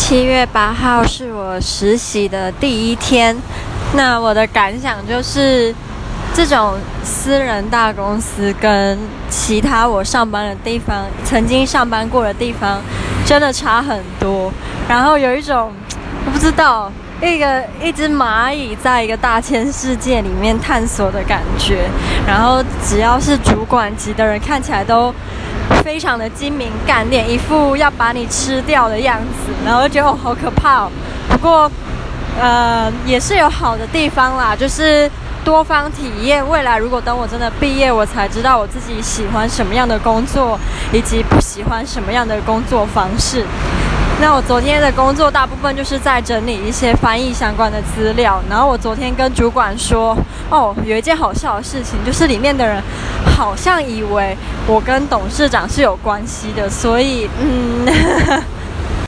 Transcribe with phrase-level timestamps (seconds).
[0.00, 3.36] 七月八号是我实习的第一天，
[3.94, 5.72] 那我的感想就是，
[6.34, 12.80] 这种私人大公司跟其他我上班的地方，曾经上班过的地方，
[13.26, 14.50] 真的差很多。
[14.88, 15.70] 然后有一种
[16.24, 16.90] 我不知道，
[17.28, 21.88] 一个一只蚂蚁在一个大千世界里面探索的感觉。
[22.26, 25.14] 然后只要是主管级的人，看起来都
[25.84, 29.52] 非常的精明干练，一副要把你吃掉的样子。
[29.64, 30.90] 然后觉得，好可怕哦。
[31.28, 31.70] 不过，
[32.40, 35.10] 呃，也是有好的地方啦，就是。
[35.42, 40.60] 多方体验，未来如果等我真的毕业，我才知道我自己喜欢什么样的工作，
[40.92, 43.46] 以及不喜欢什么样的工作方式。
[44.20, 48.40] 那我昨天的工作大部分就是在整理一些翻译相关的资料。
[48.50, 50.14] 然后我昨天跟主管说，
[50.50, 52.82] 哦，有一件好笑的事情，就是里面的人
[53.36, 57.86] 好像以为我跟董事长是有关系的，所以，嗯。